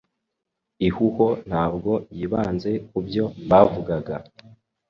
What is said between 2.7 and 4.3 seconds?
kubyo bavugaga